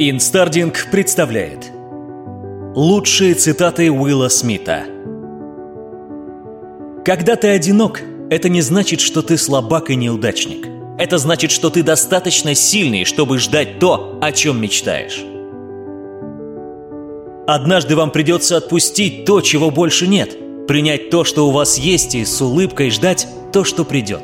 Инстардинг 0.00 0.86
представляет 0.92 1.72
Лучшие 2.76 3.34
цитаты 3.34 3.90
Уилла 3.90 4.28
Смита 4.28 4.84
Когда 7.04 7.34
ты 7.34 7.48
одинок, 7.48 8.00
это 8.30 8.48
не 8.48 8.60
значит, 8.60 9.00
что 9.00 9.22
ты 9.22 9.36
слабак 9.36 9.90
и 9.90 9.96
неудачник. 9.96 10.68
Это 11.00 11.18
значит, 11.18 11.50
что 11.50 11.68
ты 11.68 11.82
достаточно 11.82 12.54
сильный, 12.54 13.04
чтобы 13.04 13.40
ждать 13.40 13.80
то, 13.80 14.16
о 14.22 14.30
чем 14.30 14.60
мечтаешь. 14.60 15.24
Однажды 17.48 17.96
вам 17.96 18.12
придется 18.12 18.56
отпустить 18.56 19.24
то, 19.24 19.40
чего 19.40 19.72
больше 19.72 20.06
нет, 20.06 20.66
принять 20.68 21.10
то, 21.10 21.24
что 21.24 21.48
у 21.48 21.50
вас 21.50 21.76
есть, 21.76 22.14
и 22.14 22.24
с 22.24 22.40
улыбкой 22.40 22.90
ждать 22.90 23.26
то, 23.52 23.64
что 23.64 23.84
придет. 23.84 24.22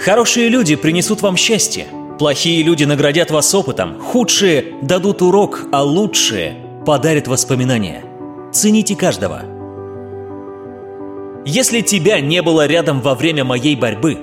Хорошие 0.00 0.50
люди 0.50 0.76
принесут 0.76 1.22
вам 1.22 1.38
счастье– 1.38 1.86
Плохие 2.18 2.64
люди 2.64 2.82
наградят 2.82 3.30
вас 3.30 3.54
опытом, 3.54 3.96
худшие 4.00 4.74
дадут 4.82 5.22
урок, 5.22 5.66
а 5.70 5.84
лучшие 5.84 6.56
подарят 6.84 7.28
воспоминания. 7.28 8.02
Цените 8.52 8.96
каждого. 8.96 9.42
Если 11.46 11.80
тебя 11.80 12.20
не 12.20 12.42
было 12.42 12.66
рядом 12.66 13.00
во 13.02 13.14
время 13.14 13.44
моей 13.44 13.76
борьбы, 13.76 14.18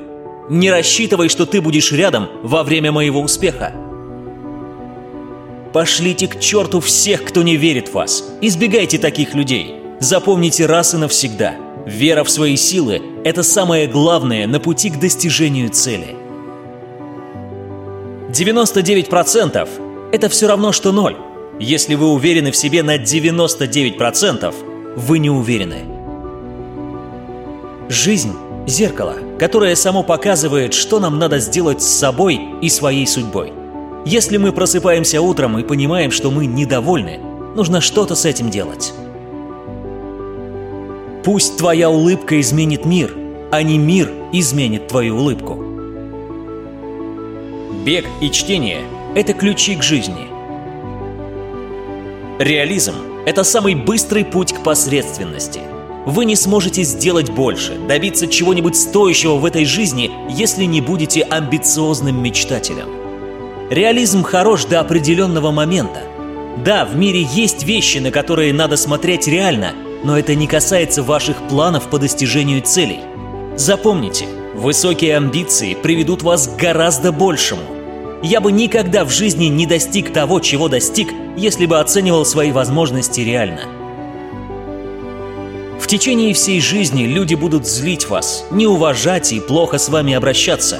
не 0.49 0.69
рассчитывай, 0.69 1.29
что 1.29 1.45
ты 1.45 1.61
будешь 1.61 1.93
рядом 1.93 2.27
во 2.43 2.63
время 2.63 2.91
моего 2.91 3.21
успеха. 3.21 3.71
Пошлите 5.71 6.27
к 6.27 6.39
черту 6.39 6.81
всех, 6.81 7.23
кто 7.23 7.43
не 7.43 7.55
верит 7.55 7.87
в 7.87 7.93
вас. 7.93 8.25
Избегайте 8.41 8.97
таких 8.97 9.33
людей. 9.33 9.75
Запомните 10.01 10.65
раз 10.65 10.93
и 10.93 10.97
навсегда. 10.97 11.55
Вера 11.85 12.25
в 12.25 12.29
свои 12.29 12.57
силы– 12.57 13.01
это 13.23 13.41
самое 13.41 13.87
главное 13.87 14.47
на 14.47 14.59
пути 14.59 14.89
к 14.89 14.99
достижению 14.99 15.69
цели– 15.69 16.17
99%– 18.35 19.69
это 20.11 20.27
все 20.27 20.47
равно, 20.47 20.73
что 20.73 20.91
ноль. 20.91 21.15
Если 21.57 21.95
вы 21.95 22.07
уверены 22.07 22.51
в 22.51 22.57
себе 22.57 22.83
на 22.83 22.97
99%, 22.97 24.53
вы 24.97 25.19
не 25.19 25.29
уверены. 25.29 25.85
Жизнь– 27.87 28.33
зеркало, 28.67 29.15
которое 29.39 29.73
само 29.75 30.03
показывает, 30.03 30.73
что 30.73 30.99
нам 30.99 31.17
надо 31.17 31.39
сделать 31.39 31.81
с 31.81 31.87
собой 31.87 32.41
и 32.61 32.67
своей 32.67 33.07
судьбой. 33.07 33.53
Если 34.05 34.35
мы 34.35 34.51
просыпаемся 34.51 35.21
утром 35.21 35.57
и 35.57 35.63
понимаем, 35.63 36.11
что 36.11 36.29
мы 36.29 36.45
недовольны, 36.45 37.19
нужно 37.55 37.79
что-то 37.79 38.15
с 38.15 38.25
этим 38.25 38.49
делать. 38.49 38.93
Пусть 41.23 41.57
твоя 41.57 41.89
улыбка 41.89 42.41
изменит 42.41 42.83
мир, 42.83 43.15
а 43.51 43.63
не 43.63 43.77
мир 43.77 44.11
изменит 44.33 44.89
твою 44.89 45.15
улыбку. 45.15 45.64
Бег 47.85 48.07
и 48.19 48.31
чтение– 48.31 48.81
это 49.15 49.33
ключи 49.33 49.75
к 49.75 49.83
жизни. 49.83 50.27
Реализм– 52.39 52.95
это 53.27 53.43
самый 53.43 53.75
быстрый 53.75 54.25
путь 54.25 54.53
к 54.53 54.63
посредственности. 54.63 55.59
Вы 56.07 56.25
не 56.25 56.35
сможете 56.35 56.81
сделать 56.81 57.29
больше, 57.29 57.77
добиться 57.87 58.25
чего-нибудь 58.25 58.75
стоящего 58.75 59.35
в 59.35 59.45
этой 59.45 59.65
жизни, 59.65 60.09
если 60.31 60.63
не 60.63 60.81
будете 60.81 61.21
амбициозным 61.21 62.23
мечтателем. 62.23 62.87
Реализм 63.69 64.23
хорош 64.23 64.65
до 64.65 64.79
определенного 64.79 65.51
момента. 65.51 66.01
Да, 66.65 66.85
в 66.85 66.95
мире 66.95 67.21
есть 67.21 67.65
вещи, 67.65 67.99
на 67.99 68.09
которые 68.09 68.51
надо 68.51 68.77
смотреть 68.77 69.27
реально, 69.27 69.73
но 70.03 70.17
это 70.17 70.33
не 70.33 70.47
касается 70.47 71.03
ваших 71.03 71.37
планов 71.49 71.87
по 71.91 71.99
достижению 71.99 72.63
целей. 72.63 73.01
Запомните, 73.57 74.25
высокие 74.55 75.17
амбиции 75.17 75.75
приведут 75.75 76.23
вас 76.23 76.47
к 76.47 76.55
гораздо 76.59 77.11
большему 77.11 77.74
я 78.25 78.41
бы 78.41 78.51
никогда 78.51 79.05
в 79.05 79.11
жизни 79.11 79.45
не 79.45 79.67
достиг 79.67 80.11
того, 80.11 80.39
чего 80.39 80.67
достиг, 80.67 81.09
если 81.37 81.67
бы 81.67 81.79
оценивал 81.79 82.25
свои 82.25 82.51
возможности 82.51 83.21
реально. 83.21 83.61
В 85.79 85.87
течение 85.87 86.33
всей 86.33 86.59
жизни 86.59 87.03
люди 87.03 87.35
будут 87.35 87.67
злить 87.67 88.09
вас, 88.09 88.45
не 88.49 88.65
уважать 88.65 89.31
и 89.31 89.39
плохо 89.39 89.77
с 89.77 89.89
вами 89.89 90.13
обращаться. 90.13 90.79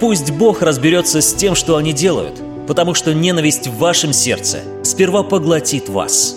Пусть 0.00 0.32
Бог 0.32 0.62
разберется 0.62 1.20
с 1.20 1.32
тем, 1.32 1.54
что 1.54 1.76
они 1.76 1.92
делают, 1.92 2.42
потому 2.66 2.94
что 2.94 3.14
ненависть 3.14 3.68
в 3.68 3.78
вашем 3.78 4.12
сердце 4.12 4.62
сперва 4.82 5.22
поглотит 5.22 5.88
вас. 5.88 6.36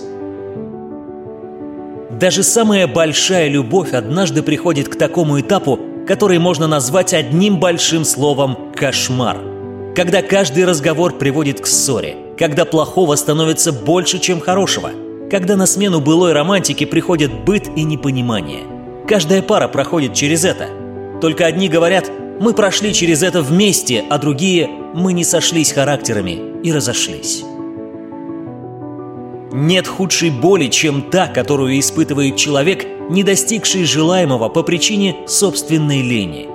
Даже 2.12 2.44
самая 2.44 2.86
большая 2.86 3.48
любовь 3.48 3.94
однажды 3.94 4.44
приходит 4.44 4.88
к 4.88 4.98
такому 4.98 5.40
этапу, 5.40 5.80
который 6.08 6.38
можно 6.38 6.68
назвать 6.68 7.16
одним 7.16 7.60
большим 7.60 8.06
словом 8.06 8.72
«кошмар» 8.76 9.53
когда 9.96 10.24
каждый 10.24 10.66
разговор 10.66 11.14
приводит 11.14 11.62
к 11.62 11.68
ссоре, 11.68 12.16
когда 12.38 12.66
плохого 12.66 13.16
становится 13.16 13.72
больше, 13.72 14.20
чем 14.20 14.40
хорошего, 14.40 14.92
когда 15.30 15.56
на 15.56 15.68
смену 15.68 16.02
былой 16.02 16.34
романтики 16.34 16.86
приходят 16.86 17.32
быт 17.46 17.70
и 17.76 17.84
непонимание. 17.84 18.64
Каждая 19.08 19.42
пара 19.42 19.68
проходит 19.68 20.14
через 20.14 20.46
это. 20.46 20.68
Только 21.22 21.46
одни 21.46 21.70
говорят 21.70 22.10
«мы 22.40 22.54
прошли 22.54 22.94
через 22.94 23.22
это 23.22 23.42
вместе», 23.42 24.04
а 24.10 24.18
другие 24.18 24.68
«мы 24.94 25.14
не 25.14 25.24
сошлись 25.24 25.72
характерами 25.72 26.40
и 26.64 26.72
разошлись». 26.72 27.44
Нет 29.52 29.88
худшей 29.88 30.32
боли, 30.32 30.68
чем 30.68 31.04
та, 31.12 31.28
которую 31.28 31.80
испытывает 31.80 32.38
человек, 32.38 32.88
не 33.12 33.22
достигший 33.24 33.84
желаемого 33.84 34.50
по 34.50 34.64
причине 34.64 35.18
собственной 35.28 36.02
лени– 36.02 36.48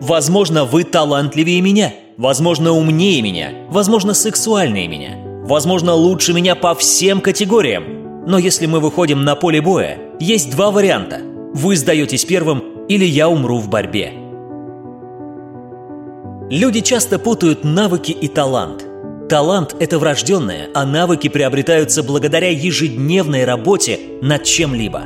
Возможно, 0.00 0.64
вы 0.64 0.84
талантливее 0.84 1.60
меня, 1.60 1.92
возможно, 2.16 2.72
умнее 2.72 3.20
меня, 3.20 3.50
возможно, 3.68 4.14
сексуальнее 4.14 4.86
меня, 4.86 5.16
возможно, 5.44 5.92
лучше 5.94 6.32
меня 6.32 6.54
по 6.54 6.74
всем 6.74 7.20
категориям. 7.20 8.24
Но 8.26 8.38
если 8.38 8.66
мы 8.66 8.78
выходим 8.78 9.24
на 9.24 9.34
поле 9.34 9.60
боя, 9.60 9.98
есть 10.20 10.52
два 10.52 10.70
варианта. 10.70 11.20
Вы 11.52 11.76
сдаетесь 11.76 12.24
первым, 12.24 12.62
или 12.88 13.04
я 13.04 13.28
умру 13.28 13.58
в 13.58 13.68
борьбе. 13.68 14.12
Люди 16.50 16.80
часто 16.80 17.18
путают 17.18 17.64
навыки 17.64 18.12
и 18.12 18.28
талант. 18.28 18.84
Талант– 19.28 19.74
это 19.80 19.98
врожденное, 19.98 20.68
а 20.74 20.86
навыки 20.86 21.28
приобретаются 21.28 22.02
благодаря 22.02 22.50
ежедневной 22.50 23.44
работе 23.44 23.98
над 24.22 24.44
чем-либо. 24.44 25.02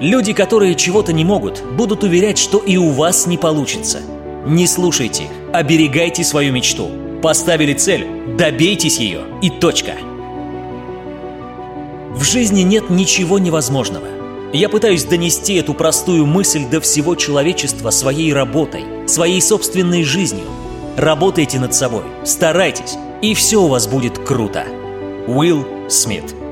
Люди, 0.00 0.32
которые 0.32 0.74
чего-то 0.74 1.12
не 1.12 1.24
могут, 1.24 1.62
будут 1.76 2.02
уверять, 2.02 2.38
что 2.38 2.58
и 2.58 2.76
у 2.76 2.90
вас 2.90 3.26
не 3.26 3.38
получится. 3.38 4.00
Не 4.46 4.66
слушайте 4.66 5.24
их, 5.24 5.30
оберегайте 5.52 6.24
свою 6.24 6.52
мечту. 6.52 6.90
Поставили 7.22 7.72
цель, 7.72 8.06
добейтесь 8.36 8.98
ее 8.98 9.22
и 9.40 9.48
точка. 9.48 9.94
В 12.14 12.22
жизни 12.22 12.60
нет 12.60 12.90
ничего 12.90 13.38
невозможного. 13.38 14.06
Я 14.52 14.68
пытаюсь 14.68 15.04
донести 15.04 15.54
эту 15.54 15.74
простую 15.74 16.26
мысль 16.26 16.64
до 16.68 16.80
всего 16.80 17.16
человечества 17.16 17.90
своей 17.90 18.32
работой, 18.32 18.84
своей 19.08 19.40
собственной 19.40 20.04
жизнью. 20.04 20.44
Работайте 20.96 21.58
над 21.58 21.74
собой, 21.74 22.04
старайтесь, 22.24 22.96
и 23.20 23.34
все 23.34 23.62
у 23.62 23.66
вас 23.66 23.88
будет 23.88 24.18
круто. 24.18 24.64
Уилл 25.26 25.66
Смит 25.88 26.43